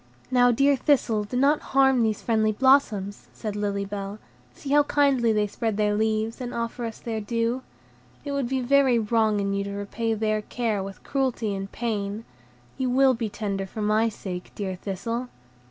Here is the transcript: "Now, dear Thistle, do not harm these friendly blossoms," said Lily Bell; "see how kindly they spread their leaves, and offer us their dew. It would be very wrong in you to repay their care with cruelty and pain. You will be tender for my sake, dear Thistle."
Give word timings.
"Now, 0.31 0.49
dear 0.51 0.75
Thistle, 0.75 1.25
do 1.25 1.37
not 1.37 1.59
harm 1.77 2.01
these 2.01 2.23
friendly 2.23 2.51
blossoms," 2.51 3.27
said 3.33 3.55
Lily 3.55 3.85
Bell; 3.85 4.17
"see 4.51 4.71
how 4.71 4.81
kindly 4.81 5.31
they 5.31 5.45
spread 5.45 5.77
their 5.77 5.93
leaves, 5.93 6.41
and 6.41 6.55
offer 6.55 6.85
us 6.85 6.97
their 6.97 7.21
dew. 7.21 7.61
It 8.25 8.31
would 8.31 8.49
be 8.49 8.61
very 8.61 8.97
wrong 8.97 9.39
in 9.39 9.53
you 9.53 9.63
to 9.65 9.71
repay 9.73 10.15
their 10.15 10.41
care 10.41 10.81
with 10.81 11.03
cruelty 11.03 11.53
and 11.53 11.71
pain. 11.71 12.25
You 12.79 12.89
will 12.89 13.13
be 13.13 13.29
tender 13.29 13.67
for 13.67 13.83
my 13.83 14.09
sake, 14.09 14.51
dear 14.55 14.73
Thistle." 14.75 15.29